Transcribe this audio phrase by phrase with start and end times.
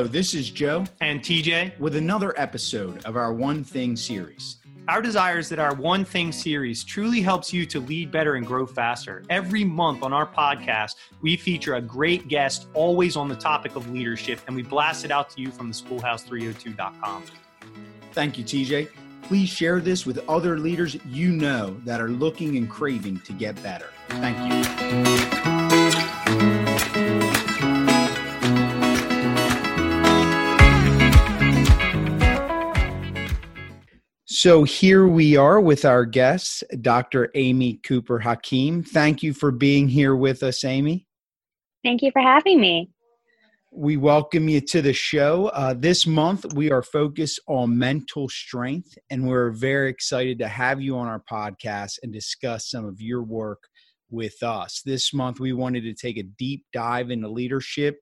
[0.00, 4.56] Hello, this is Joe and TJ with another episode of our One Thing series.
[4.88, 8.46] Our desire is that our One Thing series truly helps you to lead better and
[8.46, 9.22] grow faster.
[9.28, 13.90] Every month on our podcast, we feature a great guest, always on the topic of
[13.90, 17.24] leadership, and we blast it out to you from the schoolhouse302.com.
[18.12, 18.88] Thank you, TJ.
[19.24, 23.62] Please share this with other leaders you know that are looking and craving to get
[23.62, 23.90] better.
[24.08, 25.49] Thank you.
[34.42, 37.30] So here we are with our guest, Dr.
[37.34, 38.82] Amy Cooper Hakim.
[38.82, 41.06] Thank you for being here with us, Amy.
[41.84, 42.90] Thank you for having me.
[43.70, 45.48] We welcome you to the show.
[45.48, 50.80] Uh, this month, we are focused on mental strength, and we're very excited to have
[50.80, 53.62] you on our podcast and discuss some of your work
[54.10, 54.80] with us.
[54.86, 57.98] This month, we wanted to take a deep dive into leadership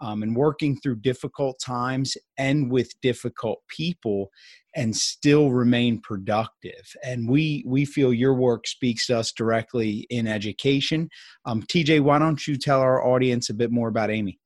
[0.00, 4.30] um, and working through difficult times and with difficult people
[4.74, 10.26] and still remain productive and we we feel your work speaks to us directly in
[10.26, 11.08] education
[11.44, 14.38] um, tj why don't you tell our audience a bit more about amy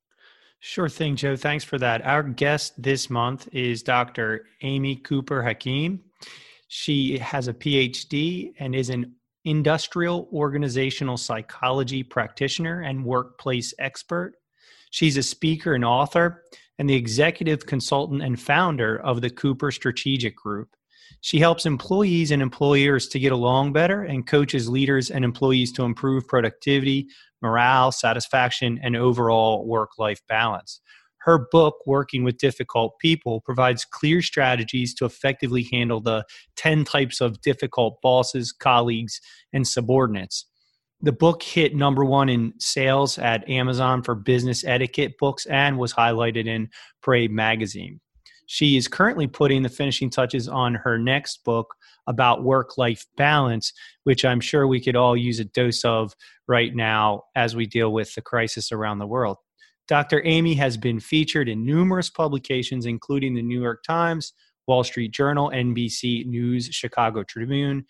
[0.67, 1.37] Sure thing, Joe.
[1.37, 2.07] Thanks for that.
[2.07, 4.47] Our guest this month is Dr.
[4.63, 6.01] Amy Cooper Hakim.
[6.69, 9.15] She has a PhD and is an
[9.45, 14.37] industrial organizational psychology practitioner and workplace expert.
[14.95, 16.45] She's a speaker and author
[16.79, 20.69] and the executive consultant and founder of the Cooper Strategic Group.
[21.21, 25.83] She helps employees and employers to get along better and coaches leaders and employees to
[25.83, 27.09] improve productivity,
[27.43, 30.81] morale, satisfaction, and overall work life balance.
[31.19, 37.21] Her book, Working with Difficult People, provides clear strategies to effectively handle the 10 types
[37.21, 39.21] of difficult bosses, colleagues,
[39.53, 40.47] and subordinates.
[41.05, 45.93] The book hit number one in sales at Amazon for business etiquette books and was
[45.93, 46.71] highlighted in
[47.03, 48.01] Parade magazine.
[48.47, 51.75] She is currently putting the finishing touches on her next book
[52.07, 56.15] about work life balance, which I'm sure we could all use a dose of
[56.49, 59.37] right now as we deal with the crisis around the world.
[59.87, 60.23] Dr.
[60.25, 64.33] Amy has been featured in numerous publications, including the New York Times,
[64.67, 67.85] Wall Street Journal, NBC News, Chicago Tribune,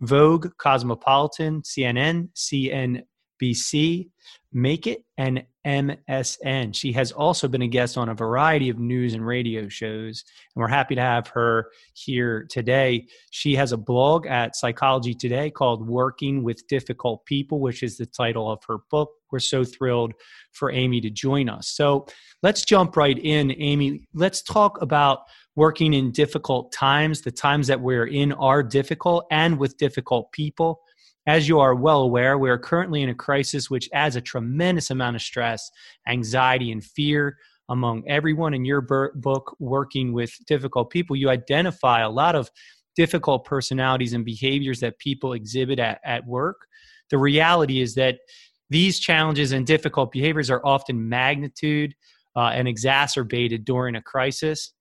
[0.00, 4.10] Vogue, Cosmopolitan, CNN, CNBC,
[4.52, 6.74] Make It, and MSN.
[6.74, 10.24] She has also been a guest on a variety of news and radio shows,
[10.54, 13.06] and we're happy to have her here today.
[13.30, 18.06] She has a blog at Psychology Today called Working with Difficult People, which is the
[18.06, 19.10] title of her book.
[19.32, 20.12] We're so thrilled
[20.52, 21.68] for Amy to join us.
[21.68, 22.06] So
[22.42, 24.06] let's jump right in, Amy.
[24.14, 25.22] Let's talk about
[25.56, 27.22] working in difficult times.
[27.22, 30.80] The times that we're in are difficult and with difficult people.
[31.26, 34.90] As you are well aware, we are currently in a crisis which adds a tremendous
[34.90, 35.68] amount of stress,
[36.06, 37.36] anxiety, and fear
[37.68, 41.16] among everyone in your book, Working with Difficult People.
[41.16, 42.48] You identify a lot of
[42.94, 46.66] difficult personalities and behaviors that people exhibit at, at work.
[47.10, 48.18] The reality is that
[48.70, 51.94] these challenges and difficult behaviors are often magnitude
[52.36, 54.72] uh, and exacerbated during a crisis.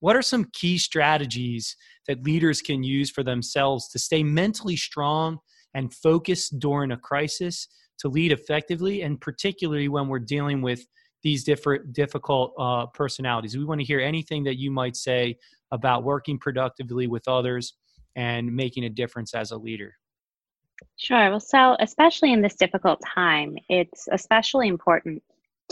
[0.00, 1.76] What are some key strategies
[2.06, 5.38] that leaders can use for themselves to stay mentally strong
[5.74, 10.86] and focused during a crisis to lead effectively, and particularly when we're dealing with
[11.22, 13.56] these different difficult uh, personalities?
[13.56, 15.36] We want to hear anything that you might say
[15.72, 17.74] about working productively with others
[18.14, 19.94] and making a difference as a leader.
[20.96, 21.30] Sure.
[21.30, 25.22] Well, so especially in this difficult time, it's especially important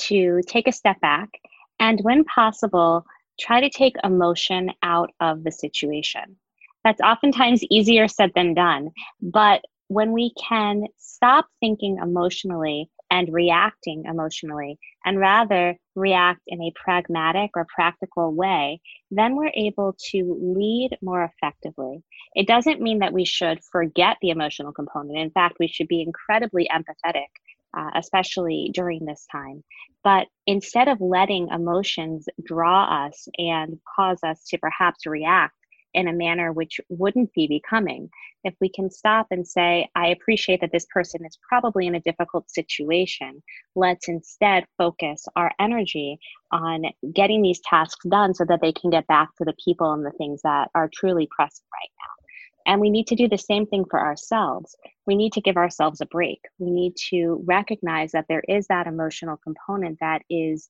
[0.00, 1.30] to take a step back
[1.78, 3.06] and, when possible,
[3.38, 6.36] try to take emotion out of the situation.
[6.84, 8.90] That's oftentimes easier said than done.
[9.20, 16.72] But when we can stop thinking emotionally and reacting emotionally and rather react in a
[16.74, 18.80] pragmatic or practical way,
[19.10, 22.02] then we're able to lead more effectively.
[22.34, 25.18] It doesn't mean that we should forget the emotional component.
[25.18, 27.28] In fact, we should be incredibly empathetic
[27.76, 29.62] uh, especially during this time.
[30.02, 35.54] But instead of letting emotions draw us and cause us to perhaps react
[35.94, 38.08] in a manner which wouldn't be becoming,
[38.44, 42.00] if we can stop and say, I appreciate that this person is probably in a
[42.00, 43.42] difficult situation,
[43.74, 46.18] let's instead focus our energy
[46.52, 50.04] on getting these tasks done so that they can get back to the people and
[50.04, 52.25] the things that are truly pressing right now.
[52.66, 54.76] And we need to do the same thing for ourselves.
[55.06, 56.40] We need to give ourselves a break.
[56.58, 60.68] We need to recognize that there is that emotional component that is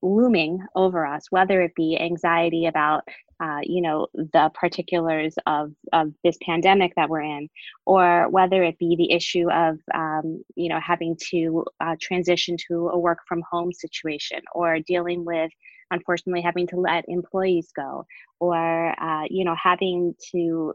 [0.00, 3.02] looming over us, whether it be anxiety about,
[3.40, 7.48] uh, you know, the particulars of, of this pandemic that we're in,
[7.84, 12.88] or whether it be the issue of, um, you know, having to uh, transition to
[12.88, 15.50] a work from home situation or dealing with
[15.90, 18.04] unfortunately having to let employees go
[18.40, 20.74] or uh, you know having to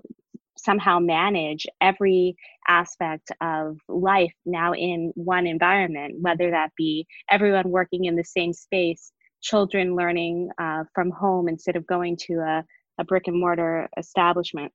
[0.58, 2.36] somehow manage every
[2.68, 8.54] aspect of life now in one environment whether that be everyone working in the same
[8.54, 9.12] space
[9.44, 12.64] children learning uh, from home instead of going to a,
[12.98, 14.72] a brick and mortar establishment.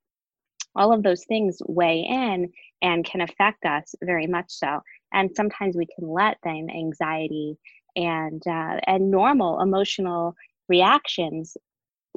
[0.77, 2.53] All of those things weigh in
[2.83, 4.81] and can affect us very much so.
[5.13, 7.57] And sometimes we can let them anxiety
[7.97, 10.35] and uh, and normal emotional
[10.69, 11.57] reactions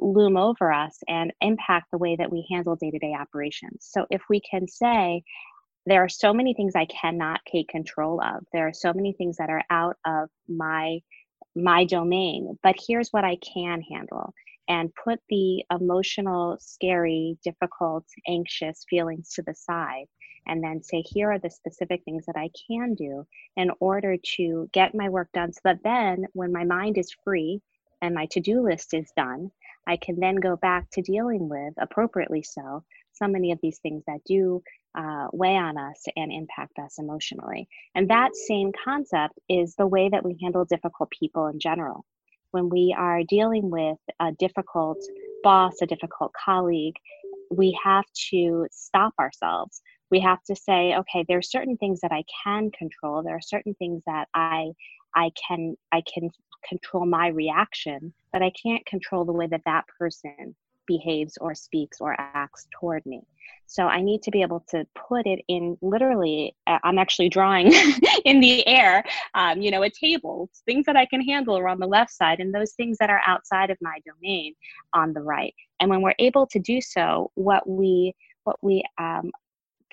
[0.02, 3.88] loom over us and impact the way that we handle day-to-day operations.
[3.90, 5.22] So if we can say
[5.86, 8.44] there are so many things i cannot take control of.
[8.52, 11.00] There are so many things that are out of my
[11.54, 14.32] my domain but here's what i can handle.
[14.68, 20.06] And put the emotional scary difficult anxious feelings to the side
[20.46, 23.26] and then say, here are the specific things that I can do
[23.56, 27.60] in order to get my work done so that then when my mind is free
[28.00, 29.50] and my to do list is done,
[29.86, 34.02] I can then go back to dealing with, appropriately so, so many of these things
[34.06, 34.62] that do
[34.96, 37.68] uh, weigh on us and impact us emotionally.
[37.94, 42.04] And that same concept is the way that we handle difficult people in general.
[42.50, 44.98] When we are dealing with a difficult
[45.42, 46.96] boss, a difficult colleague,
[47.50, 49.80] we have to stop ourselves
[50.12, 53.40] we have to say okay there are certain things that i can control there are
[53.40, 54.70] certain things that i
[55.14, 56.30] i can i can
[56.68, 60.54] control my reaction but i can't control the way that that person
[60.88, 63.20] behaves or speaks or acts toward me.
[63.66, 67.72] So i need to be able to put it in literally uh, i'm actually drawing
[68.24, 69.04] in the air
[69.34, 72.40] um, you know a table things that i can handle are on the left side
[72.40, 74.54] and those things that are outside of my domain
[74.94, 75.54] on the right.
[75.80, 78.14] And when we're able to do so what we
[78.44, 79.30] what we um,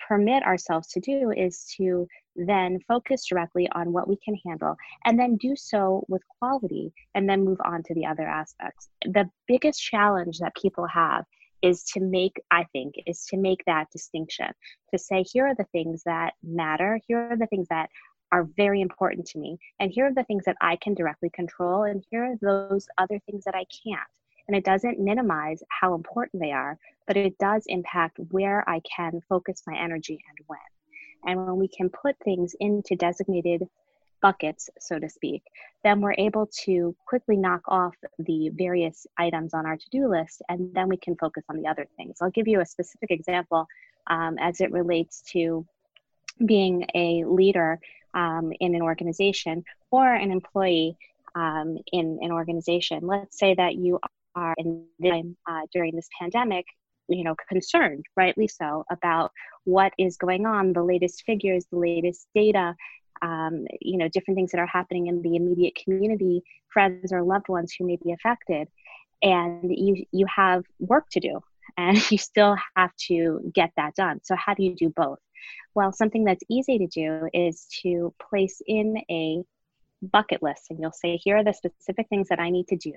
[0.07, 5.19] permit ourselves to do is to then focus directly on what we can handle and
[5.19, 8.89] then do so with quality and then move on to the other aspects.
[9.03, 11.25] The biggest challenge that people have
[11.61, 14.47] is to make, I think, is to make that distinction
[14.91, 17.89] to say, here are the things that matter, here are the things that
[18.31, 21.83] are very important to me, and here are the things that I can directly control,
[21.83, 24.07] and here are those other things that I can't.
[24.47, 26.77] And it doesn't minimize how important they are,
[27.07, 30.59] but it does impact where I can focus my energy and when.
[31.25, 33.67] And when we can put things into designated
[34.21, 35.43] buckets, so to speak,
[35.83, 40.41] then we're able to quickly knock off the various items on our to do list,
[40.49, 42.17] and then we can focus on the other things.
[42.21, 43.67] I'll give you a specific example
[44.07, 45.65] um, as it relates to
[46.45, 47.79] being a leader
[48.13, 50.97] um, in an organization or an employee
[51.35, 53.05] um, in an organization.
[53.05, 53.99] Let's say that you
[54.35, 56.65] are in time uh, during this pandemic
[57.09, 59.31] you know concerned rightly so about
[59.69, 62.75] what is going on the latest figures the latest data
[63.21, 67.49] um, you know different things that are happening in the immediate community friends or loved
[67.49, 68.67] ones who may be affected.
[69.21, 71.41] And you you have work to do
[71.77, 74.21] and you still have to get that done.
[74.23, 75.19] So how do you do both?
[75.75, 79.43] Well something that's easy to do is to place in a
[80.01, 82.93] bucket list and you'll say here are the specific things that i need to do.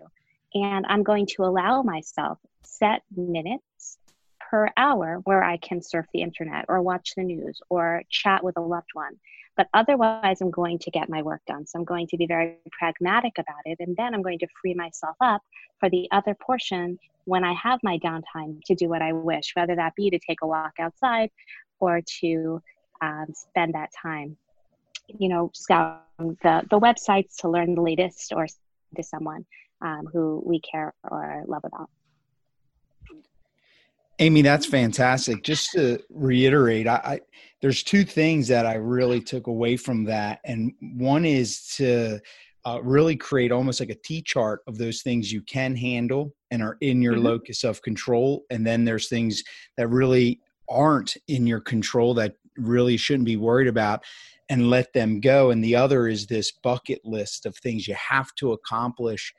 [0.54, 3.98] And i'm going to allow myself set minutes
[4.52, 8.58] per hour where I can surf the internet or watch the news or chat with
[8.58, 9.18] a loved one.
[9.56, 11.66] But otherwise, I'm going to get my work done.
[11.66, 13.78] So I'm going to be very pragmatic about it.
[13.80, 15.42] And then I'm going to free myself up
[15.80, 19.74] for the other portion when I have my downtime to do what I wish, whether
[19.76, 21.30] that be to take a walk outside
[21.80, 22.60] or to
[23.00, 24.36] um, spend that time,
[25.06, 28.46] you know, scout the, the websites to learn the latest or
[28.96, 29.46] to someone
[29.80, 31.88] um, who we care or love about.
[34.22, 35.42] Amy, that's fantastic.
[35.42, 37.20] Just to reiterate, I, I,
[37.60, 42.20] there's two things that I really took away from that, and one is to
[42.64, 46.62] uh, really create almost like a T chart of those things you can handle and
[46.62, 47.24] are in your mm-hmm.
[47.24, 49.42] locus of control, and then there's things
[49.76, 54.04] that really aren't in your control that really shouldn't be worried about
[54.50, 58.32] and let them go and the other is this bucket list of things you have
[58.34, 59.32] to accomplish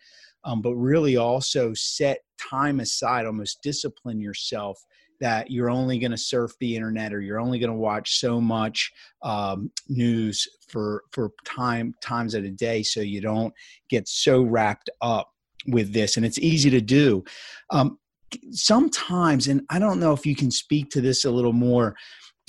[0.43, 4.83] um, but really also set time aside, almost discipline yourself
[5.19, 8.41] that you're only going to surf the internet or you're only going to watch so
[8.41, 13.53] much um, news for for time times at a day so you don't
[13.89, 15.29] get so wrapped up
[15.67, 17.23] with this and it's easy to do.
[17.69, 17.99] Um,
[18.51, 21.95] sometimes and i don't know if you can speak to this a little more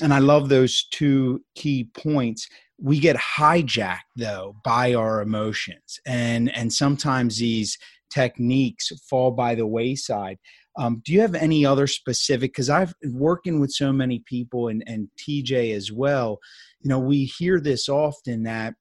[0.02, 2.48] and i love those two key points
[2.80, 6.00] we get hijacked though by our emotions.
[6.06, 7.78] And and sometimes these
[8.12, 10.38] techniques fall by the wayside.
[10.76, 14.82] Um, do you have any other specific because i've working with so many people and,
[14.88, 16.40] and tj as well
[16.80, 18.74] you know we hear this often that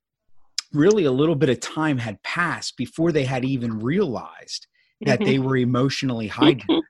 [0.71, 4.65] really a little bit of time had passed before they had even realized
[5.01, 6.81] that they were emotionally hijacked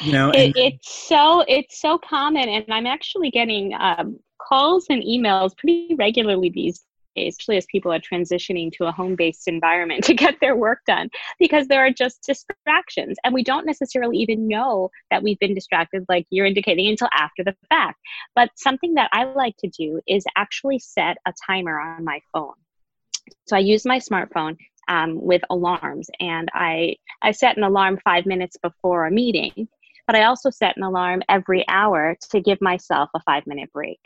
[0.00, 4.86] you know, and- it, it's so it's so common, and I'm actually getting um, calls
[4.88, 6.84] and emails pretty regularly these
[7.14, 10.80] days, especially as people are transitioning to a home based environment to get their work
[10.86, 13.16] done because there are just distractions.
[13.24, 17.44] And we don't necessarily even know that we've been distracted, like you're indicating, until after
[17.44, 17.98] the fact.
[18.34, 22.54] But something that I like to do is actually set a timer on my phone.
[23.46, 24.56] So I use my smartphone
[24.88, 29.68] um, with alarms, and I, I set an alarm five minutes before a meeting.
[30.06, 33.98] But I also set an alarm every hour to give myself a five minute break.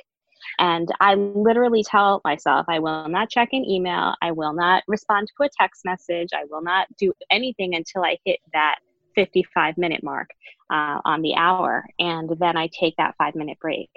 [0.59, 4.15] And I literally tell myself, I will not check an email.
[4.23, 6.31] I will not respond to a text message.
[6.35, 8.77] I will not do anything until I hit that
[9.15, 10.31] 55 minute mark
[10.71, 11.85] uh, on the hour.
[11.99, 13.91] And then I take that five minute break.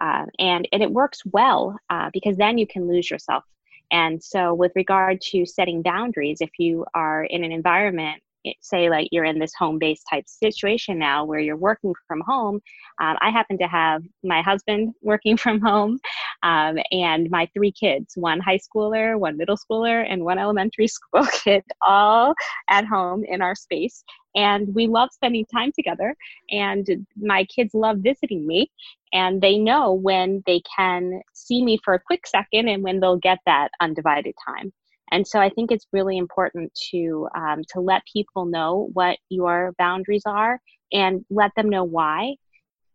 [0.00, 3.44] Uh, and, and it works well uh, because then you can lose yourself.
[3.90, 8.22] And so, with regard to setting boundaries, if you are in an environment
[8.60, 12.60] say like you're in this home based type situation now where you're working from home
[13.00, 15.98] um, i happen to have my husband working from home
[16.42, 21.24] um, and my three kids one high schooler one middle schooler and one elementary school
[21.32, 22.34] kid all
[22.68, 26.14] at home in our space and we love spending time together
[26.50, 28.70] and my kids love visiting me
[29.12, 33.16] and they know when they can see me for a quick second and when they'll
[33.16, 34.72] get that undivided time
[35.12, 39.74] and so I think it's really important to um, to let people know what your
[39.78, 40.60] boundaries are
[40.92, 42.34] and let them know why.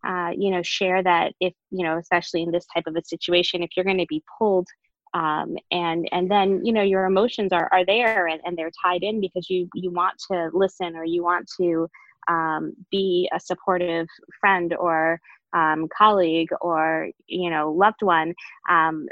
[0.06, 3.64] Uh, you know, share that if you know, especially in this type of a situation,
[3.64, 4.68] if you're going to be pulled,
[5.14, 9.04] um, and and then you know your emotions are are there and, and they're tied
[9.04, 11.88] in because you you want to listen or you want to
[12.28, 14.08] um, be a supportive
[14.40, 15.20] friend or
[15.54, 18.34] um, colleague or you know loved one
[18.70, 19.08] um,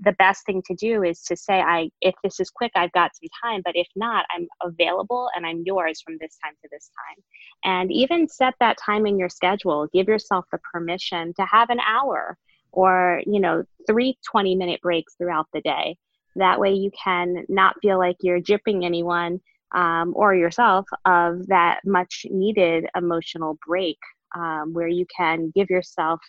[0.00, 3.12] the best thing to do is to say i if this is quick i've got
[3.14, 6.90] some time but if not i'm available and i'm yours from this time to this
[6.90, 7.22] time.
[7.64, 9.88] And even set that time in your schedule.
[9.92, 12.36] Give yourself the permission to have an hour
[12.72, 15.96] or you know three 20 minute breaks throughout the day.
[16.36, 19.40] That way you can not feel like you're jipping anyone
[19.72, 23.98] um, or yourself of that much needed emotional break
[24.34, 26.20] um, where you can give yourself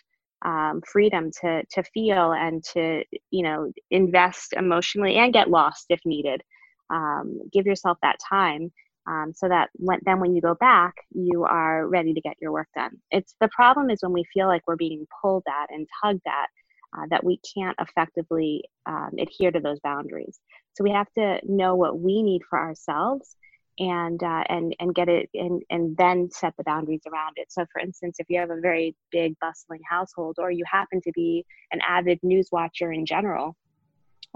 [0.44, 6.00] um, freedom to to feel and to you know invest emotionally and get lost if
[6.04, 6.42] needed.
[6.88, 8.70] Um, give yourself that time
[9.08, 12.52] um, so that when, then when you go back, you are ready to get your
[12.52, 12.92] work done.
[13.10, 16.48] It's the problem is when we feel like we're being pulled at and tugged at.
[16.96, 20.38] Uh, that we can't effectively um, adhere to those boundaries.
[20.74, 23.36] So we have to know what we need for ourselves
[23.78, 27.46] and uh, and and get it and and then set the boundaries around it.
[27.50, 31.12] So for instance if you have a very big bustling household or you happen to
[31.14, 33.56] be an avid news watcher in general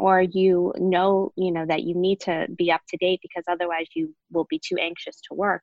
[0.00, 3.87] or you know you know that you need to be up to date because otherwise
[3.94, 5.62] you will be too anxious to work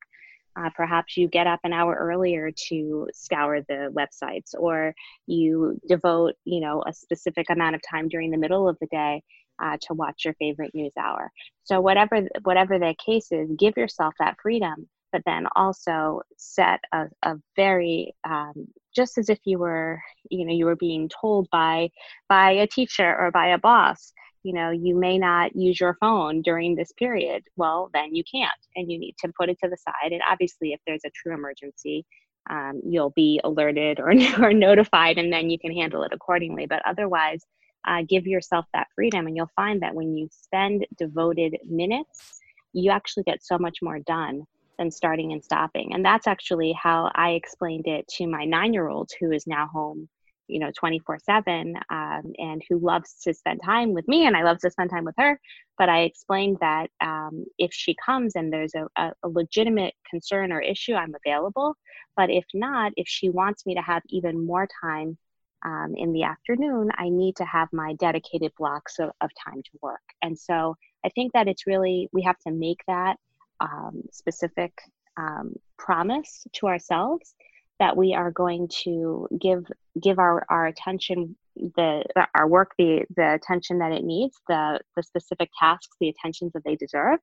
[0.58, 4.94] uh, perhaps you get up an hour earlier to scour the websites or
[5.26, 9.22] you devote you know a specific amount of time during the middle of the day
[9.62, 11.32] uh, to watch your favorite news hour.
[11.64, 17.06] So whatever whatever the case is, give yourself that freedom, but then also set a,
[17.24, 21.90] a very um, just as if you were you know you were being told by
[22.30, 24.12] by a teacher or by a boss
[24.44, 27.44] you know you may not use your phone during this period.
[27.56, 30.12] Well then you can't and you need to put it to the side.
[30.12, 32.06] And obviously if there's a true emergency
[32.50, 36.66] um, you'll be alerted or, or notified and then you can handle it accordingly.
[36.66, 37.42] But otherwise
[37.86, 39.28] uh, give yourself that freedom.
[39.28, 42.40] And you'll find that when you spend devoted minutes,
[42.74, 44.44] you actually get so much more done
[44.78, 45.94] than starting and stopping.
[45.94, 49.68] And that's actually how I explained it to my nine year old who is now
[49.68, 50.08] home
[50.48, 54.44] you know 24 7 um, and who loves to spend time with me and i
[54.44, 55.40] love to spend time with her
[55.78, 60.52] but i explained that um, if she comes and there's a, a, a, legitimate concern
[60.52, 61.76] or issue i'm available
[62.16, 65.18] but if not if she wants me to have even more time
[65.66, 69.72] um, in the afternoon, I need to have my dedicated blocks of, of, time to
[69.82, 70.02] work.
[70.22, 73.18] And so I think that it's really, we have to make that
[73.60, 74.72] um, specific
[75.18, 77.34] um, promise to ourselves
[77.80, 79.66] that we are going to give
[80.02, 81.36] give our, our attention
[81.76, 82.04] the
[82.36, 86.64] our work the the attention that it needs the the specific tasks the attentions that
[86.64, 87.20] they deserve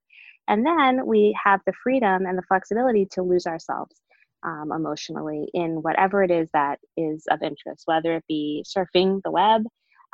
[0.48, 3.94] and then we have the freedom and the flexibility to lose ourselves
[4.44, 9.30] um, emotionally in whatever it is that is of interest, whether it be surfing the
[9.30, 9.62] web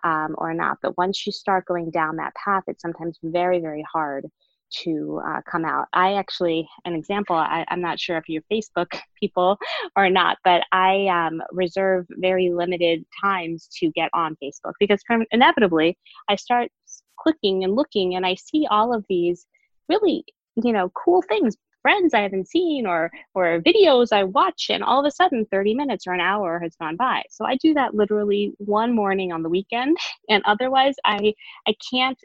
[0.04, 0.78] um, or not.
[0.82, 4.26] But once you start going down that path, it's sometimes very, very hard
[4.82, 5.88] to uh, come out.
[5.92, 9.58] I actually, an example, I, am not sure if you're Facebook people
[9.96, 15.98] or not, but I um, reserve very limited times to get on Facebook because inevitably
[16.28, 16.70] I start
[17.18, 19.46] clicking and looking and I see all of these
[19.88, 20.24] really,
[20.62, 25.00] you know, cool things, friends I haven't seen or or videos I watch and all
[25.00, 27.22] of a sudden 30 minutes or an hour has gone by.
[27.30, 29.96] So I do that literally one morning on the weekend
[30.28, 31.34] and otherwise I
[31.66, 32.18] I can't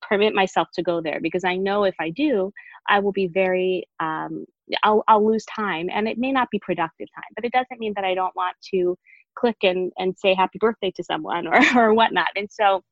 [0.00, 2.50] permit myself to go there because I know if I do,
[2.88, 4.46] I will be very um,
[4.82, 7.92] I'll I'll lose time and it may not be productive time, but it doesn't mean
[7.96, 8.96] that I don't want to
[9.34, 12.28] click and and say happy birthday to someone or or whatnot.
[12.36, 12.82] And so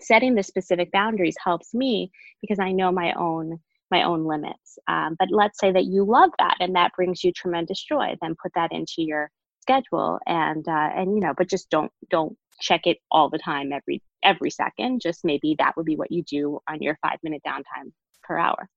[0.00, 3.58] setting the specific boundaries helps me because I know my own
[3.90, 4.78] my own limits.
[4.88, 8.36] Um, but let's say that you love that and that brings you tremendous joy, then
[8.42, 9.30] put that into your
[9.60, 13.72] schedule and uh, and you know, but just don't don't check it all the time
[13.72, 15.00] every every second.
[15.00, 17.92] Just maybe that would be what you do on your five minute downtime
[18.22, 18.68] per hour.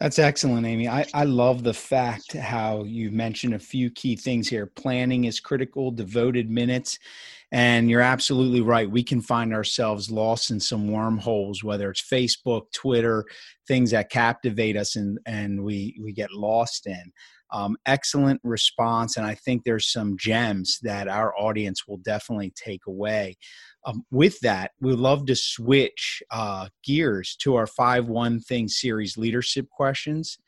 [0.00, 0.88] That's excellent, Amy.
[0.88, 4.64] I, I love the fact how you mentioned a few key things here.
[4.64, 6.98] Planning is critical, devoted minutes.
[7.52, 8.90] And you're absolutely right.
[8.90, 13.26] We can find ourselves lost in some wormholes, whether it's Facebook, Twitter,
[13.68, 17.12] things that captivate us and, and we, we get lost in.
[17.52, 19.16] Um, excellent response.
[19.16, 23.36] And I think there's some gems that our audience will definitely take away.
[23.84, 29.16] Um, with that, we love to switch uh, gears to our five one thing series
[29.16, 30.38] leadership questions.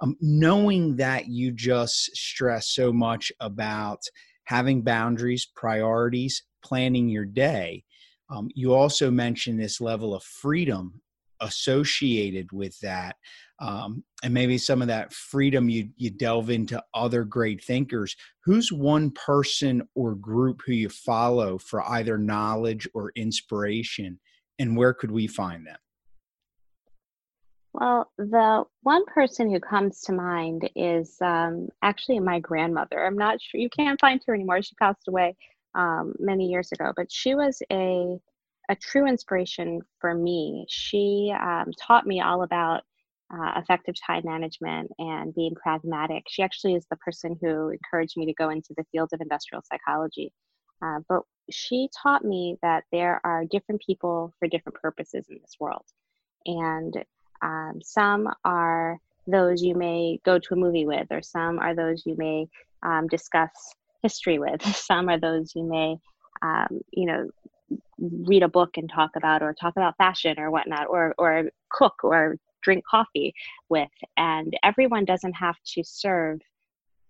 [0.00, 4.00] Um, knowing that you just stress so much about
[4.44, 7.84] having boundaries, priorities, planning your day,
[8.30, 11.00] um, you also mentioned this level of freedom
[11.40, 13.16] associated with that
[13.60, 18.72] um, and maybe some of that freedom you you delve into other great thinkers who's
[18.72, 24.18] one person or group who you follow for either knowledge or inspiration
[24.58, 25.78] and where could we find them
[27.74, 33.04] well, the one person who comes to mind is um, actually my grandmother.
[33.04, 34.62] I'm not sure you can't find her anymore.
[34.62, 35.36] She passed away
[35.76, 38.18] um, many years ago, but she was a
[38.68, 40.66] a true inspiration for me.
[40.68, 42.82] She um, taught me all about
[43.32, 46.24] uh, effective time management and being pragmatic.
[46.28, 49.62] She actually is the person who encouraged me to go into the field of industrial
[49.70, 50.32] psychology.
[50.82, 55.56] Uh, but she taught me that there are different people for different purposes in this
[55.58, 55.84] world.
[56.46, 56.94] And
[57.42, 62.04] um, some are those you may go to a movie with, or some are those
[62.06, 62.48] you may
[62.82, 63.50] um, discuss
[64.02, 65.96] history with, some are those you may,
[66.42, 67.28] um, you know,
[67.98, 71.94] read a book and talk about, or talk about fashion or whatnot, or, or cook
[72.02, 73.34] or drink coffee
[73.68, 73.88] with.
[74.16, 76.40] And everyone doesn't have to serve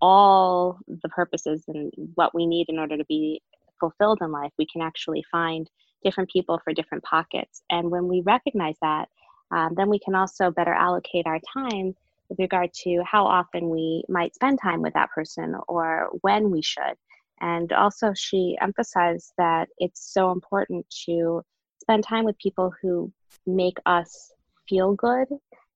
[0.01, 3.43] all the purposes and what we need in order to be
[3.81, 4.53] fulfilled in life.
[4.59, 5.69] We can actually find
[6.05, 7.63] different people for different pockets.
[7.71, 9.09] And when we recognize that,
[9.51, 11.95] um, then we can also better allocate our time
[12.29, 16.63] with regard to how often we might spend time with that person or when we
[16.63, 16.95] should.
[17.41, 21.43] And also, she emphasized that it's so important to
[21.81, 23.13] spend time with people who
[23.47, 24.33] make us
[24.69, 25.29] feel good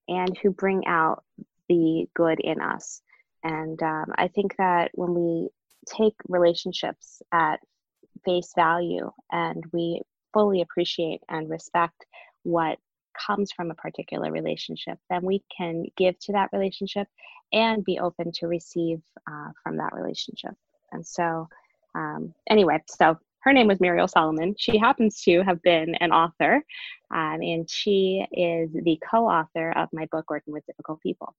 [0.08, 1.24] and who bring out
[1.68, 3.00] the good in us.
[3.44, 5.48] And um, I think that when we
[5.86, 7.60] take relationships at
[8.24, 12.06] face value and we fully appreciate and respect
[12.44, 12.78] what
[13.26, 17.06] comes from a particular relationship, then we can give to that relationship
[17.52, 20.52] and be open to receive uh, from that relationship.
[20.92, 21.48] And so,
[21.94, 24.54] um, anyway, so her name was Muriel Solomon.
[24.58, 26.62] She happens to have been an author,
[27.10, 31.34] um, and she is the co author of my book, Working with Difficult People.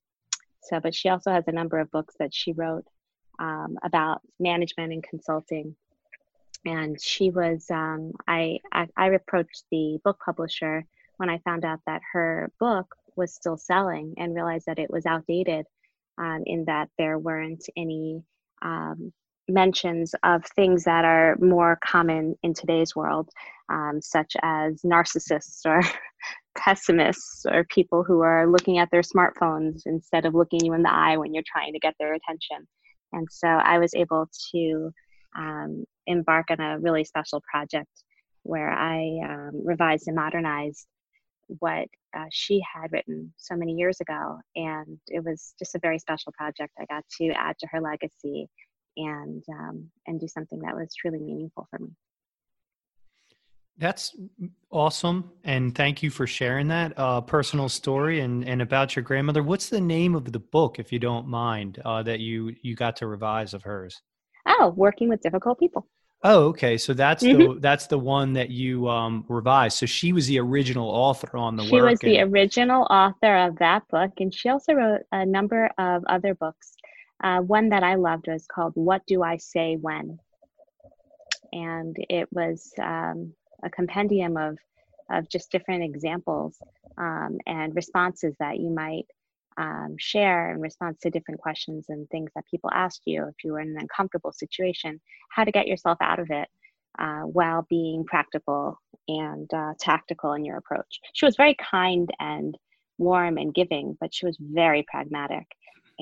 [0.61, 2.85] So, but she also has a number of books that she wrote
[3.39, 5.75] um, about management and consulting.
[6.65, 10.85] And she was, um, I, I, I approached the book publisher
[11.17, 15.05] when I found out that her book was still selling and realized that it was
[15.05, 15.65] outdated
[16.17, 18.23] um, in that there weren't any
[18.61, 19.11] um,
[19.47, 23.29] mentions of things that are more common in today's world,
[23.69, 25.81] um, such as narcissists or
[26.57, 30.93] pessimists or people who are looking at their smartphones instead of looking you in the
[30.93, 32.67] eye when you're trying to get their attention.
[33.11, 34.91] And so I was able to
[35.37, 37.89] um, embark on a really special project
[38.43, 40.87] where I um, revised and modernized
[41.59, 44.39] what uh, she had written so many years ago.
[44.55, 46.73] And it was just a very special project.
[46.79, 48.49] I got to add to her legacy
[48.97, 51.89] and um, and do something that was truly meaningful for me.
[53.77, 54.15] That's
[54.71, 59.41] awesome, and thank you for sharing that uh, personal story and and about your grandmother.
[59.41, 62.95] What's the name of the book, if you don't mind, uh, that you you got
[62.97, 64.01] to revise of hers?
[64.45, 65.87] Oh, working with difficult people.
[66.25, 66.77] Oh, okay.
[66.77, 67.55] So that's mm-hmm.
[67.55, 69.77] the that's the one that you um, revised.
[69.77, 71.81] So she was the original author on the she work.
[71.81, 76.03] She was the original author of that book, and she also wrote a number of
[76.07, 76.72] other books
[77.23, 80.19] uh, one that I loved was called What Do I Say When?
[81.53, 83.33] And it was um,
[83.63, 84.57] a compendium of,
[85.09, 86.57] of just different examples
[86.97, 89.05] um, and responses that you might
[89.57, 93.53] um, share in response to different questions and things that people asked you if you
[93.53, 96.49] were in an uncomfortable situation, how to get yourself out of it
[96.99, 100.99] uh, while being practical and uh, tactical in your approach.
[101.13, 102.57] She was very kind and
[102.97, 105.45] warm and giving, but she was very pragmatic.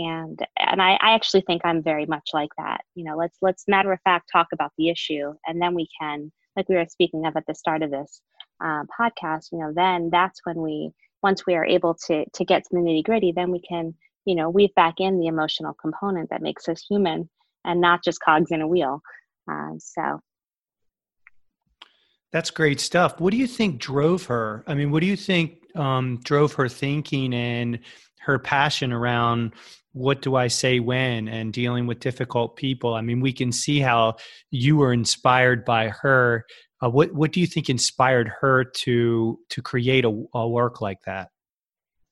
[0.04, 2.82] And and I, I actually think I'm very much like that.
[2.96, 6.32] You know, let's let's matter of fact talk about the issue, and then we can,
[6.56, 8.22] like we were speaking of at the start of this
[8.64, 9.52] uh, podcast.
[9.52, 10.92] You know, then that's when we
[11.24, 13.94] once we are able to to get to the nitty gritty, then we can
[14.26, 17.30] you know weave back in the emotional component that makes us human
[17.66, 19.02] and not just cogs in a wheel.
[19.50, 20.20] Uh, so
[22.32, 23.20] that's great stuff.
[23.20, 24.64] What do you think drove her?
[24.66, 27.80] I mean, what do you think um, drove her thinking and
[28.20, 29.54] her passion around
[29.94, 32.94] what do I say when and dealing with difficult people?
[32.94, 34.16] I mean, we can see how
[34.50, 36.46] you were inspired by her.
[36.82, 41.02] Uh, what what do you think inspired her to to create a, a work like
[41.06, 41.30] that?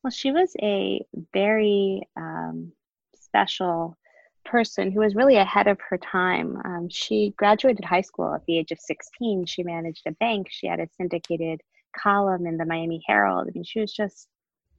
[0.04, 2.72] Well, she was a very um,
[3.15, 3.98] special
[4.45, 6.58] person who was really ahead of her time.
[6.65, 9.45] Um, she graduated high school at the age of 16.
[9.45, 10.48] She managed a bank.
[10.50, 11.62] She had a syndicated
[11.97, 13.47] column in the Miami Herald.
[13.47, 14.28] I mean, she was just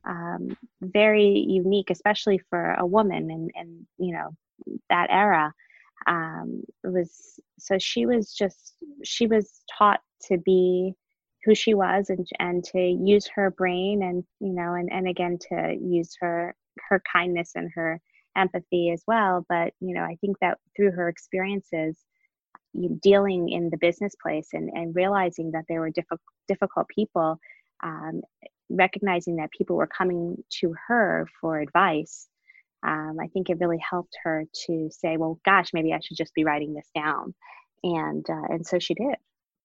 [0.04, 4.30] um, very unique, especially for a woman and, and you know,
[4.88, 5.52] that era.
[6.06, 10.94] Um, was so she was just she was taught to be
[11.44, 15.38] who she was and and to use her brain and you know and and again
[15.50, 16.54] to use her
[16.88, 18.00] her kindness and her
[18.36, 19.44] empathy as well.
[19.48, 21.98] But, you know, I think that through her experiences,
[23.02, 27.38] dealing in the business place and, and realizing that there were difficult, difficult people,
[27.83, 28.22] um,
[28.68, 32.28] recognizing that people were coming to her for advice,
[32.83, 36.35] um, I think it really helped her to say, well, gosh, maybe I should just
[36.35, 37.35] be writing this down.
[37.83, 39.16] And, uh, and so she did.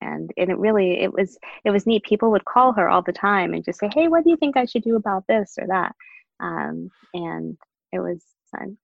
[0.02, 3.14] And, and it really it was it was neat people would call her all the
[3.14, 5.66] time and just say hey what do you think i should do about this or
[5.68, 5.96] that
[6.42, 7.58] um, and
[7.94, 8.22] it was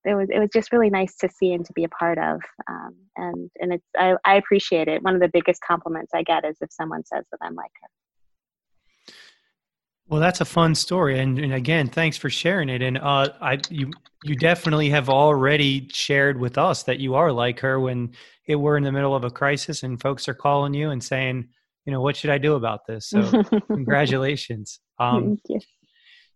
[0.06, 2.42] it was it was just really nice to see and to be a part of
[2.70, 6.46] um, and and it's I, I appreciate it one of the biggest compliments i get
[6.46, 7.88] is if someone says that i'm like her
[10.12, 12.82] well, that's a fun story, and, and again, thanks for sharing it.
[12.82, 13.92] And uh, I, you,
[14.26, 18.12] you definitely have already shared with us that you are like her when
[18.46, 21.48] it, we're in the middle of a crisis and folks are calling you and saying,
[21.86, 23.08] you know, what should I do about this?
[23.08, 24.82] So, congratulations.
[25.00, 25.60] Um, Thank you.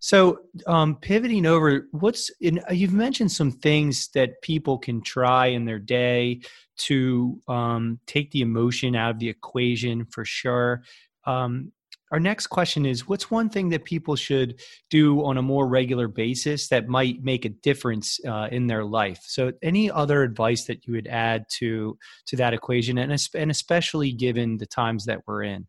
[0.06, 5.48] So, um, pivoting over, what's in, uh, you've mentioned some things that people can try
[5.48, 6.42] in their day
[6.82, 10.84] to um, take the emotion out of the equation for sure.
[11.26, 11.72] Um,
[12.12, 16.08] our next question is what's one thing that people should do on a more regular
[16.08, 19.24] basis that might make a difference uh, in their life?
[19.26, 24.12] So any other advice that you would add to to that equation and, and especially
[24.12, 25.66] given the times that we're in?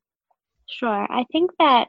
[0.68, 1.06] Sure.
[1.08, 1.88] I think that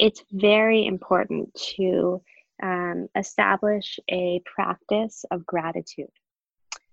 [0.00, 2.22] it's very important to
[2.62, 6.10] um, establish a practice of gratitude.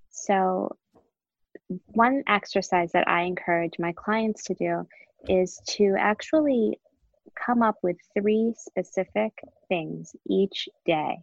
[0.09, 0.75] So,
[1.93, 4.87] one exercise that I encourage my clients to do
[5.29, 6.79] is to actually
[7.33, 9.31] come up with three specific
[9.69, 11.17] things each day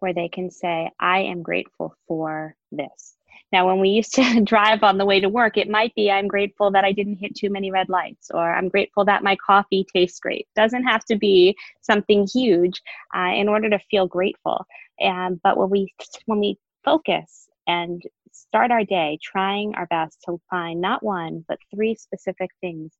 [0.00, 3.16] where they can say, I am grateful for this.
[3.52, 6.28] Now, when we used to drive on the way to work, it might be I'm
[6.28, 9.86] grateful that I didn't hit too many red lights, or I'm grateful that my coffee
[9.94, 10.48] tastes great.
[10.56, 12.82] Doesn't have to be something huge
[13.16, 14.64] uh, in order to feel grateful.
[15.00, 15.92] And but when we
[16.26, 21.58] when we focus and start our day trying our best to find not one but
[21.74, 22.92] three specific things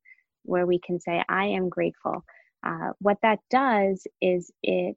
[0.44, 2.25] where we can say I am grateful.
[2.64, 4.97] Uh, what that does is it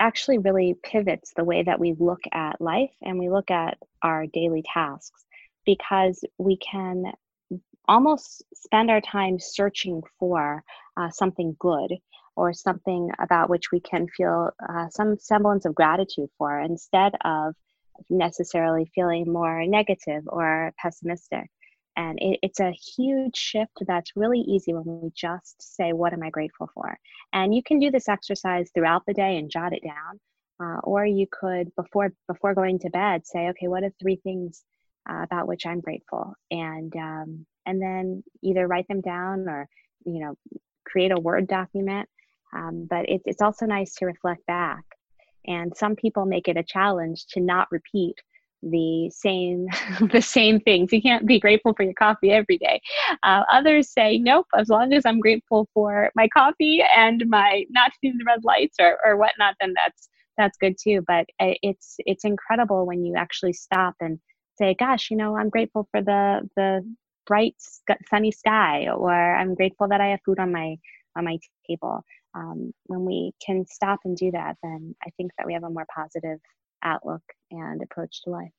[0.00, 4.26] actually really pivots the way that we look at life and we look at our
[4.26, 5.24] daily tasks
[5.64, 7.04] because we can
[7.86, 10.64] almost spend our time searching for
[10.96, 11.94] uh, something good
[12.36, 17.54] or something about which we can feel uh, some semblance of gratitude for instead of
[18.08, 21.50] necessarily feeling more negative or pessimistic.
[22.00, 26.22] And it, it's a huge shift that's really easy when we just say, What am
[26.22, 26.96] I grateful for?
[27.34, 30.18] And you can do this exercise throughout the day and jot it down.
[30.62, 34.64] Uh, or you could, before, before going to bed, say, Okay, what are three things
[35.10, 36.32] uh, about which I'm grateful?
[36.50, 39.68] And, um, and then either write them down or,
[40.06, 40.34] you know,
[40.86, 42.08] create a Word document.
[42.54, 44.84] Um, but it, it's also nice to reflect back.
[45.46, 48.16] And some people make it a challenge to not repeat
[48.62, 49.66] the same
[50.12, 50.92] the same things.
[50.92, 52.80] You can't be grateful for your coffee every day.
[53.22, 57.92] Uh, others say nope as long as i'm grateful for my coffee and my not
[58.00, 61.02] seeing the red lights or, or whatnot then that's that's good too.
[61.06, 64.18] But uh, it's it's incredible when you actually stop and
[64.58, 66.82] say gosh you know i'm grateful for the the
[67.26, 67.54] bright
[68.08, 70.76] sunny sky or i'm grateful that i have food on my
[71.16, 72.02] on my table.
[72.34, 75.70] Um, when we can stop and do that then i think that we have a
[75.70, 76.38] more positive
[76.84, 78.52] outlook and approach to life.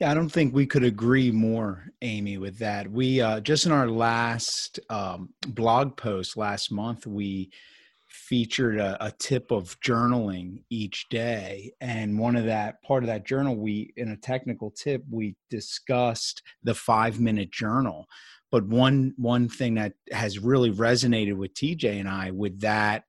[0.00, 2.90] Yeah, I don't think we could agree more, Amy, with that.
[2.90, 7.50] We uh, just in our last um, blog post last month, we
[8.14, 11.72] featured a, a, tip of journaling each day.
[11.80, 16.42] And one of that part of that journal we in a technical tip we discussed
[16.62, 18.06] the five minute journal.
[18.52, 23.02] But one one thing that has really resonated with tj and i with that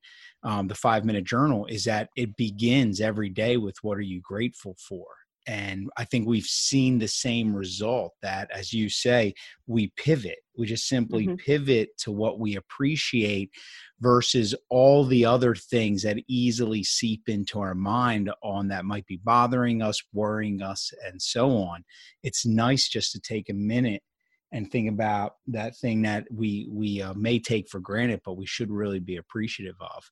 [0.46, 4.22] um, the five minute journal is that it begins every day with what are you
[4.22, 5.06] grateful for?
[5.48, 9.34] And i think we've seen the same result that as you say
[9.68, 10.40] we pivot.
[10.58, 11.36] We just simply mm-hmm.
[11.36, 13.52] pivot to what we appreciate
[14.00, 19.20] versus all the other things that easily seep into our mind on that might be
[19.24, 21.84] bothering us worrying us and so on.
[22.24, 24.02] It's nice just to take a minute
[24.52, 28.46] and think about that thing that we we uh, may take for granted but we
[28.46, 30.04] should really be appreciative of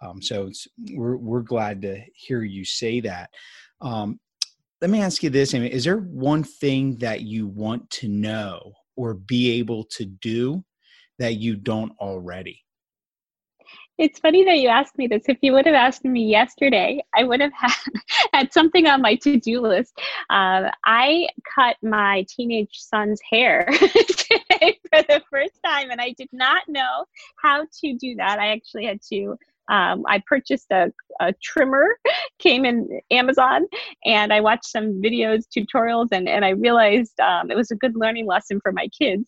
[0.00, 0.50] um, so
[0.92, 3.30] we're, we're glad to hear you say that
[3.80, 4.18] um,
[4.80, 9.14] let me ask you this is there one thing that you want to know or
[9.14, 10.64] be able to do
[11.18, 12.62] that you don't already
[13.98, 15.22] it's funny that you asked me this.
[15.26, 17.72] If you would have asked me yesterday, I would have had,
[18.32, 19.98] had something on my to do list.
[20.28, 26.28] Uh, I cut my teenage son's hair today for the first time, and I did
[26.32, 27.06] not know
[27.42, 28.38] how to do that.
[28.38, 31.98] I actually had to um, I purchased a, a, trimmer,
[32.38, 33.66] came in Amazon,
[34.04, 37.96] and I watched some videos, tutorials, and, and I realized um, it was a good
[37.96, 39.24] learning lesson for my kids.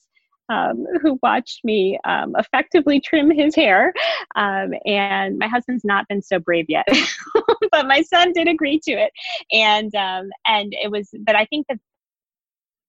[0.50, 3.92] Um, who watched me um, effectively trim his hair.
[4.34, 6.86] Um, and my husband's not been so brave yet,
[7.70, 9.12] but my son did agree to it.
[9.52, 11.76] And um, and it was, but I think that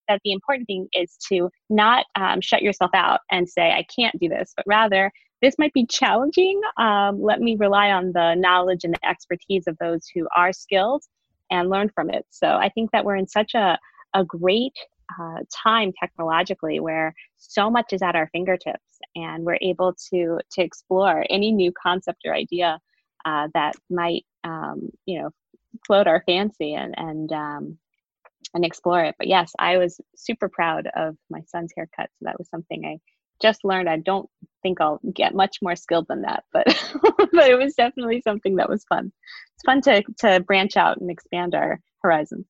[0.09, 4.17] that the important thing is to not um, shut yourself out and say I can't
[4.19, 6.59] do this, but rather this might be challenging.
[6.77, 11.03] Um, let me rely on the knowledge and the expertise of those who are skilled
[11.51, 12.25] and learn from it.
[12.29, 13.77] So I think that we're in such a,
[14.13, 14.77] a great
[15.19, 20.61] uh, time technologically where so much is at our fingertips and we're able to to
[20.61, 22.79] explore any new concept or idea
[23.25, 25.31] uh, that might um, you know
[25.87, 27.77] float our fancy and and um,
[28.53, 29.15] and explore it.
[29.17, 32.09] But yes, I was super proud of my son's haircut.
[32.17, 32.99] So that was something I
[33.41, 33.89] just learned.
[33.89, 34.29] I don't
[34.61, 36.65] think I'll get much more skilled than that, but
[37.31, 39.11] but it was definitely something that was fun.
[39.55, 42.45] It's fun to to branch out and expand our horizons.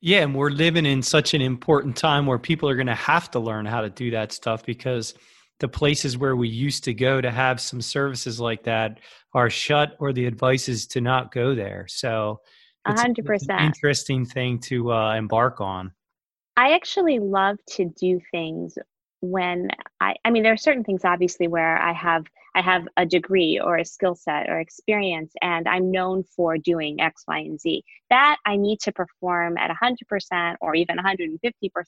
[0.00, 3.30] Yeah, and we're living in such an important time where people are going to have
[3.32, 5.14] to learn how to do that stuff because
[5.60, 8.98] the places where we used to go to have some services like that
[9.32, 11.86] are shut or the advice is to not go there.
[11.88, 12.40] So
[12.88, 13.42] it's, 100%.
[13.48, 15.92] An interesting thing to uh, embark on.
[16.56, 18.76] I actually love to do things
[19.22, 19.68] when
[20.00, 23.58] I, I mean, there are certain things obviously where I have I have a degree
[23.58, 27.82] or a skill set or experience, and I'm known for doing X, Y, and Z.
[28.10, 31.38] That I need to perform at 100% or even 150%,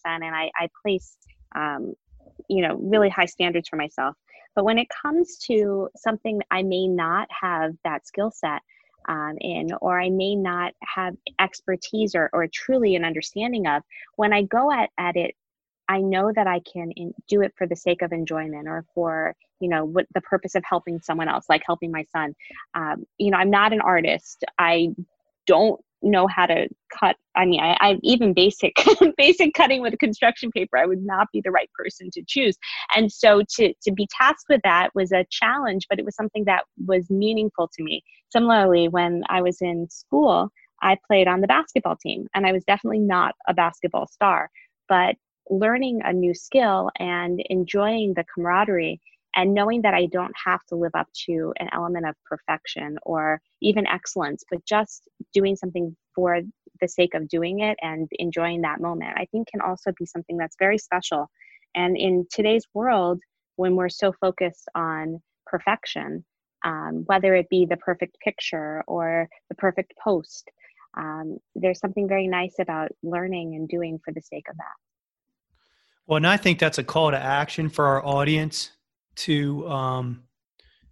[0.05, 1.19] and I, I place,
[1.55, 1.93] um,
[2.49, 4.17] you know, really high standards for myself.
[4.57, 8.63] But when it comes to something I may not have that skill set
[9.07, 13.83] um, in, or I may not have expertise or, or truly an understanding of,
[14.17, 15.35] when I go at, at it
[15.89, 19.35] I know that I can in, do it for the sake of enjoyment or for,
[19.61, 22.35] you know, what the purpose of helping someone else, like helping my son.
[22.75, 24.45] Um, you know, I'm not an artist.
[24.59, 24.89] I
[25.47, 26.69] don't know how to
[26.99, 27.17] cut.
[27.35, 28.77] I mean, I, I even basic,
[29.17, 32.57] basic cutting with construction paper, I would not be the right person to choose.
[32.95, 36.45] And so to, to be tasked with that was a challenge, but it was something
[36.45, 38.03] that was meaningful to me.
[38.31, 40.51] Similarly, when I was in school,
[40.83, 44.51] I played on the basketball team and I was definitely not a basketball star,
[44.89, 45.17] but
[45.51, 49.01] learning a new skill and enjoying the camaraderie
[49.37, 53.41] and knowing that I don't have to live up to an element of perfection or
[53.61, 56.41] even excellence, but just doing something for
[56.81, 60.37] the sake of doing it and enjoying that moment, I think can also be something
[60.37, 61.29] that's very special.
[61.75, 63.21] And in today's world,
[63.57, 66.25] when we're so focused on perfection,
[66.65, 70.49] um, whether it be the perfect picture or the perfect post,
[70.97, 74.94] um, there's something very nice about learning and doing for the sake of that.
[76.07, 78.71] Well, and I think that's a call to action for our audience
[79.17, 80.25] to um,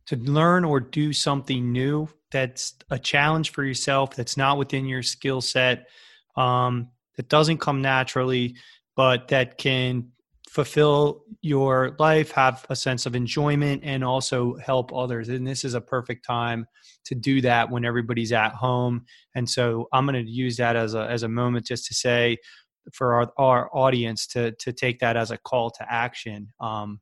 [0.07, 5.03] to learn or do something new that's a challenge for yourself that's not within your
[5.03, 5.88] skill set
[6.37, 8.57] um, that doesn't come naturally
[8.96, 10.12] but that can
[10.53, 15.31] fulfill your life have a sense of enjoyment and also help others.
[15.31, 16.66] And this is a perfect time
[17.07, 19.07] to do that when everybody's at home.
[19.35, 22.37] And so i'm going to use that as a as a moment just to say
[22.92, 26.48] for our, our audience to to take that as a call to action.
[26.60, 27.00] Um,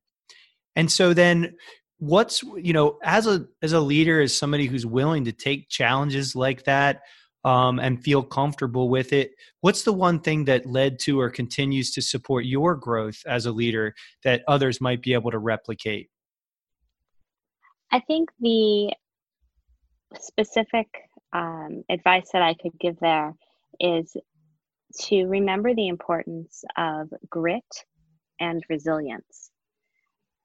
[0.77, 1.55] and so then
[2.01, 6.35] what's you know as a as a leader as somebody who's willing to take challenges
[6.35, 7.03] like that
[7.45, 11.91] um, and feel comfortable with it what's the one thing that led to or continues
[11.93, 16.09] to support your growth as a leader that others might be able to replicate
[17.93, 18.91] i think the
[20.19, 20.89] specific
[21.35, 23.35] um, advice that i could give there
[23.79, 24.17] is
[24.99, 27.65] to remember the importance of grit
[28.41, 29.51] and resilience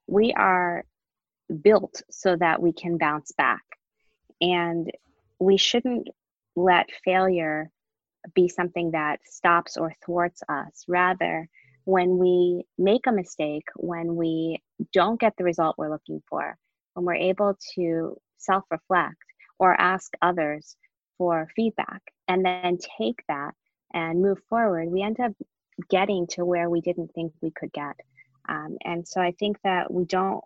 [0.06, 0.84] we are
[1.62, 3.62] built so that we can bounce back.
[4.40, 4.90] And
[5.38, 6.08] we shouldn't
[6.54, 7.70] let failure
[8.34, 10.84] be something that stops or thwarts us.
[10.88, 11.48] Rather,
[11.84, 16.56] when we make a mistake, when we don't get the result we're looking for,
[16.94, 19.16] when we're able to self reflect
[19.58, 20.76] or ask others
[21.18, 23.54] for feedback and then take that
[23.96, 25.32] and move forward, we end up
[25.88, 27.96] getting to where we didn't think we could get.
[28.46, 30.44] Um, and so I think that we don't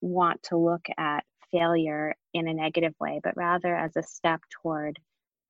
[0.00, 4.98] want to look at failure in a negative way, but rather as a step toward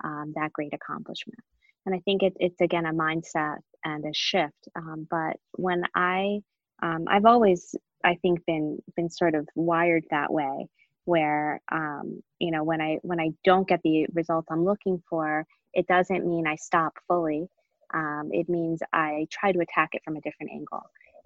[0.02, 1.38] um, that great accomplishment.
[1.86, 4.68] And I think it, it's again a mindset and a shift.
[4.74, 6.40] Um, but when I,
[6.82, 10.66] um, I've always, I think, been been sort of wired that way,
[11.04, 15.46] where um, you know when I when I don't get the results I'm looking for,
[15.74, 17.48] it doesn't mean I stop fully.
[17.94, 20.82] Um, it means I try to attack it from a different angle.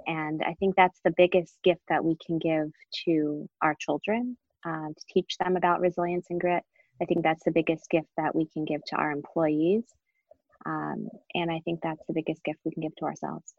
[0.06, 2.70] And I think that's the biggest gift that we can give
[3.04, 6.62] to our children uh, to teach them about resilience and grit.
[7.00, 9.84] I think that's the biggest gift that we can give to our employees.
[10.64, 13.54] Um, and I think that's the biggest gift we can give to ourselves.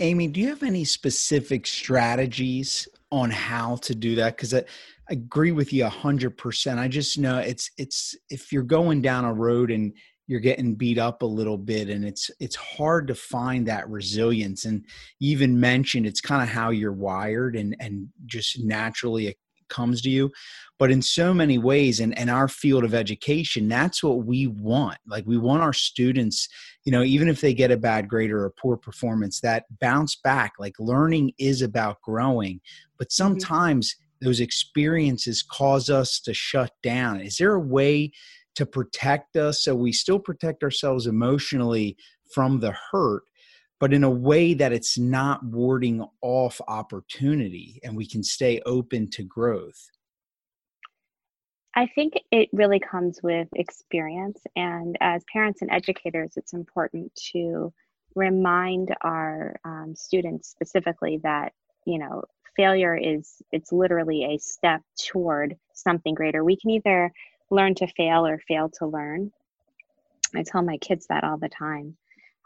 [0.00, 4.36] Amy, do you have any specific strategies on how to do that?
[4.36, 4.60] Because I,
[5.08, 6.80] I, agree with you a hundred percent.
[6.80, 9.92] I just know it's it's if you're going down a road and
[10.26, 14.64] you're getting beat up a little bit and it's it's hard to find that resilience
[14.64, 14.84] and
[15.18, 19.36] you even mentioned it's kind of how you're wired and and just naturally
[19.70, 20.30] comes to you.
[20.78, 24.46] But in so many ways and in, in our field of education that's what we
[24.46, 24.98] want.
[25.06, 26.48] Like we want our students
[26.84, 30.16] you know even if they get a bad grade or a poor performance that bounce
[30.16, 30.52] back.
[30.58, 32.60] Like learning is about growing
[32.98, 33.22] but mm-hmm.
[33.22, 37.20] sometimes those experiences cause us to shut down.
[37.20, 38.12] Is there a way
[38.54, 41.96] to protect us so we still protect ourselves emotionally
[42.34, 43.22] from the hurt
[43.80, 49.10] but in a way that it's not warding off opportunity and we can stay open
[49.10, 49.90] to growth
[51.74, 54.40] I think it really comes with experience.
[54.56, 57.72] And as parents and educators, it's important to
[58.14, 61.52] remind our um, students specifically that,
[61.86, 62.24] you know,
[62.56, 66.42] failure is, it's literally a step toward something greater.
[66.42, 67.12] We can either
[67.50, 69.30] learn to fail or fail to learn.
[70.34, 71.96] I tell my kids that all the time.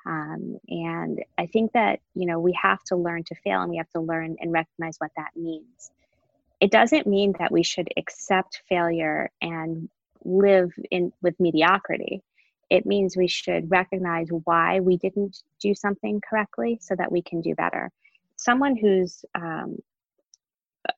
[0.07, 3.79] Um, and I think that, you know, we have to learn to fail and we
[3.79, 5.91] have to learn and recognize what that means.
[6.61, 9.89] It doesn't mean that we should accept failure and
[10.25, 12.23] live in with mediocrity.
[12.71, 17.41] It means we should recognize why we didn't do something correctly so that we can
[17.41, 17.91] do better.
[18.37, 19.79] Someone who's um,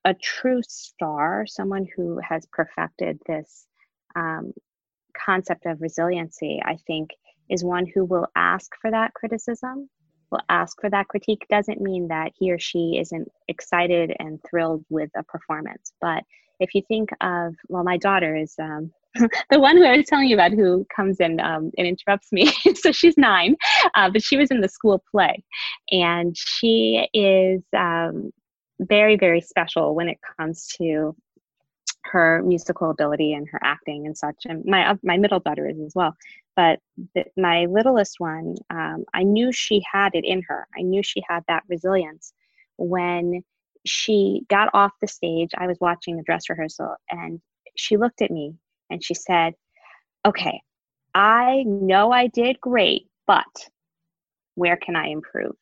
[0.05, 3.66] a true star, someone who has perfected this
[4.14, 4.53] um,
[5.16, 7.11] concept of resiliency, I think,
[7.50, 9.88] is one who will ask for that criticism,
[10.30, 11.46] will ask for that critique.
[11.50, 15.92] Doesn't mean that he or she isn't excited and thrilled with a performance.
[16.00, 16.24] But
[16.61, 18.90] if you think of, well, my daughter is um,
[19.50, 22.52] the one who I was telling you about who comes in um, and interrupts me.
[22.74, 23.56] so she's nine,
[23.94, 25.42] uh, but she was in the school play.
[25.90, 28.30] And she is um,
[28.80, 31.14] very, very special when it comes to
[32.04, 34.37] her musical ability and her acting and such.
[34.44, 36.14] And my my middle daughter is as well.
[36.57, 36.81] But
[37.37, 40.66] my littlest one, um, I knew she had it in her.
[40.77, 42.33] I knew she had that resilience.
[42.79, 43.42] When
[43.85, 47.40] she got off the stage, I was watching the dress rehearsal, and
[47.77, 48.55] she looked at me
[48.90, 49.55] and she said,
[50.27, 50.61] "Okay,
[51.14, 53.68] I know I did great, but
[54.55, 55.57] where can I improve?"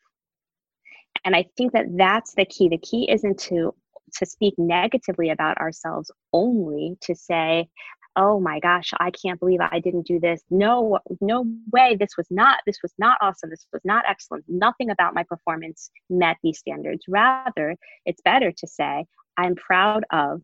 [1.24, 2.68] And I think that that's the key.
[2.68, 3.74] The key isn't to
[4.18, 7.68] to speak negatively about ourselves only to say
[8.16, 10.42] oh my gosh i can't believe i didn't do this.
[10.50, 14.44] No no way this was not this was not awesome this was not excellent.
[14.48, 17.04] Nothing about my performance met these standards.
[17.08, 19.04] Rather it's better to say
[19.36, 20.42] i'm proud of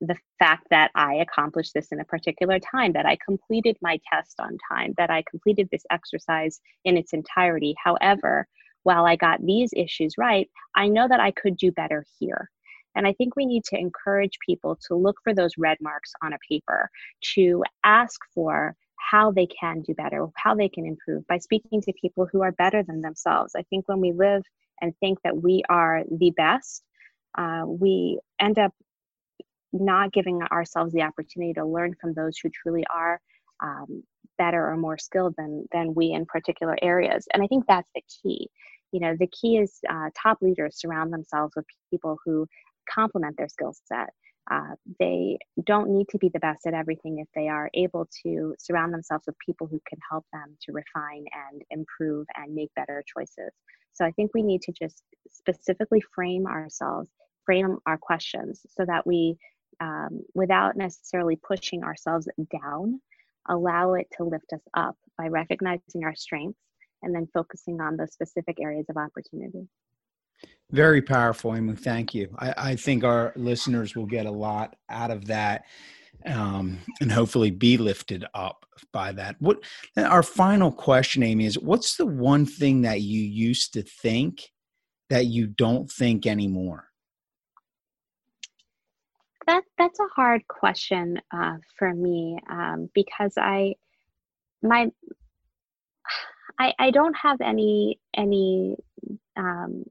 [0.00, 4.38] the fact that i accomplished this in a particular time that i completed my test
[4.40, 7.74] on time that i completed this exercise in its entirety.
[7.82, 8.46] However
[8.84, 12.48] while i got these issues right i know that i could do better here
[12.98, 16.32] and I think we need to encourage people to look for those red marks on
[16.32, 16.90] a paper,
[17.34, 21.92] to ask for how they can do better, how they can improve by speaking to
[21.92, 23.52] people who are better than themselves.
[23.56, 24.42] I think when we live
[24.80, 26.82] and think that we are the best,
[27.38, 28.72] uh, we end up
[29.72, 33.20] not giving ourselves the opportunity to learn from those who truly are
[33.62, 34.02] um,
[34.38, 37.28] better or more skilled than than we in particular areas.
[37.32, 38.48] And I think that's the key.
[38.90, 42.48] You know, the key is uh, top leaders surround themselves with people who
[42.92, 44.10] complement their skill set.
[44.50, 48.54] Uh, they don't need to be the best at everything if they are able to
[48.58, 53.04] surround themselves with people who can help them to refine and improve and make better
[53.06, 53.52] choices.
[53.92, 57.10] So I think we need to just specifically frame ourselves,
[57.44, 59.36] frame our questions so that we,
[59.80, 63.00] um, without necessarily pushing ourselves down,
[63.48, 66.60] allow it to lift us up by recognizing our strengths
[67.02, 69.68] and then focusing on those specific areas of opportunity.
[70.70, 71.74] Very powerful, Amy.
[71.76, 72.28] Thank you.
[72.38, 75.64] I, I, think our listeners will get a lot out of that,
[76.26, 79.36] um, and hopefully be lifted up by that.
[79.38, 79.64] What
[79.96, 84.50] our final question, Amy, is: What's the one thing that you used to think
[85.08, 86.88] that you don't think anymore?
[89.46, 93.76] That that's a hard question uh, for me um, because I
[94.62, 94.90] my
[96.58, 98.76] I, I don't have any any
[99.34, 99.84] um,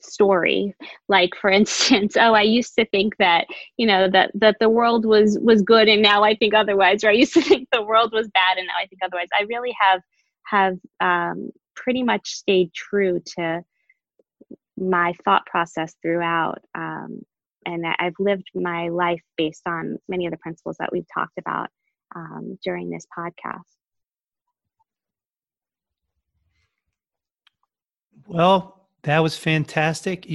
[0.00, 0.74] story.
[1.08, 5.04] Like for instance oh i used to think that you know that that the world
[5.04, 8.12] was was good and now i think otherwise or i used to think the world
[8.12, 9.28] was bad and now i think otherwise.
[9.38, 10.00] I really have
[10.44, 13.62] have um, pretty much stayed true to
[14.78, 17.20] my thought process throughout um,
[17.66, 21.68] and i've lived my life based on many of the principles that we've talked about
[22.16, 23.60] um, during this podcast.
[28.26, 30.26] Well that was fantastic.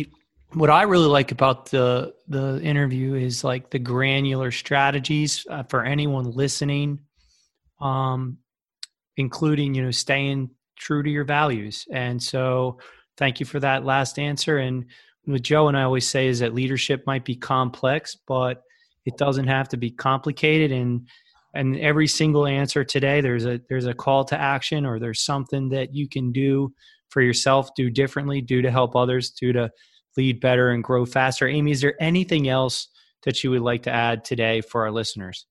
[0.53, 5.83] What I really like about the the interview is like the granular strategies uh, for
[5.83, 6.99] anyone listening,
[7.81, 8.37] um,
[9.17, 11.85] including you know staying true to your values.
[11.91, 12.79] And so,
[13.17, 14.59] thank you for that last answer.
[14.59, 14.85] And
[15.25, 18.63] what Joe and I always say is that leadership might be complex, but
[19.05, 20.71] it doesn't have to be complicated.
[20.71, 21.07] And
[21.55, 25.69] and every single answer today, there's a there's a call to action, or there's something
[25.69, 26.73] that you can do
[27.13, 29.69] for yourself, do differently, do to help others, do to
[30.17, 31.47] lead better and grow faster.
[31.47, 32.87] Amy, is there anything else
[33.23, 35.45] that you would like to add today for our listeners?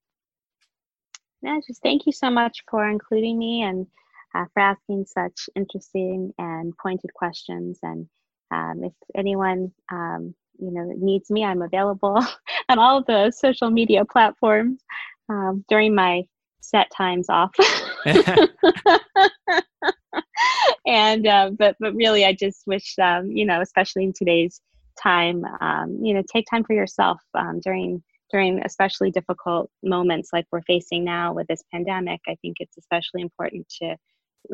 [1.40, 3.86] No, just thank you so much for including me and
[4.34, 7.78] uh, for asking such interesting and pointed questions.
[7.82, 8.06] And
[8.50, 12.24] um, if anyone um, you know needs me, I'm available
[12.68, 14.82] on all of the social media platforms
[15.28, 16.22] um, during my
[16.60, 17.52] set times off.
[20.86, 24.60] and uh, but but really, I just wish um, you know, especially in today's
[25.02, 30.46] time, um, you know, take time for yourself um, during during especially difficult moments like
[30.50, 32.20] we're facing now with this pandemic.
[32.26, 33.96] I think it's especially important to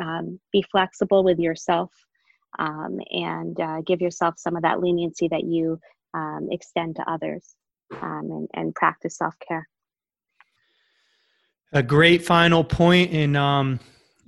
[0.02, 1.90] um, be flexible with yourself
[2.58, 5.78] um, and uh, give yourself some of that leniency that you
[6.14, 7.54] um, extend to others
[8.02, 9.68] um, and, and practice self care.
[11.72, 13.78] A great final point in um,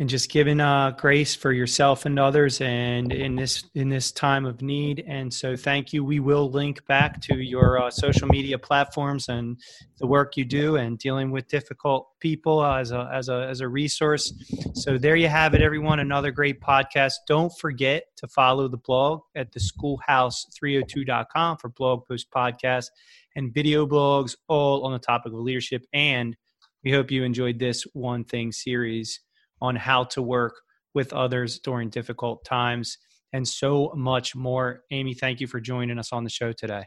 [0.00, 4.46] and just giving uh, grace for yourself and others and in this in this time
[4.46, 5.04] of need.
[5.06, 6.02] And so thank you.
[6.02, 9.60] We will link back to your uh, social media platforms and
[9.98, 13.68] the work you do and dealing with difficult people as a as a as a
[13.68, 14.32] resource.
[14.72, 16.00] So there you have it everyone.
[16.00, 17.12] Another great podcast.
[17.28, 22.88] Don't forget to follow the blog at the schoolhouse302.com for blog post podcasts
[23.36, 25.84] and video blogs all on the topic of leadership.
[25.92, 26.38] And
[26.82, 29.20] we hope you enjoyed this one thing series
[29.60, 30.54] on how to work
[30.94, 32.98] with others during difficult times
[33.32, 34.82] and so much more.
[34.90, 36.84] Amy, thank you for joining us on the show today.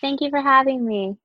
[0.00, 1.16] Thank you for having me.